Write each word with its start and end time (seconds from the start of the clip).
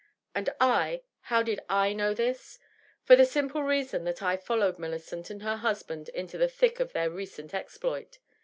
And 0.33 0.49
I— 0.59 1.03
^how 1.29 1.45
did 1.45 1.59
I 1.69 1.93
know 1.93 2.15
this? 2.15 2.57
For 3.03 3.15
the 3.15 3.23
simple 3.23 3.61
reason 3.61 4.03
that 4.05 4.23
I 4.23 4.35
fol 4.35 4.57
lowed 4.57 4.79
Millicent 4.79 5.29
and 5.29 5.43
her 5.43 5.57
husband 5.57 6.09
into 6.09 6.39
the 6.39 6.47
thick 6.49 6.79
of 6.79 6.93
their 6.93 7.11
recent 7.11 7.53
exploit. 7.53 8.17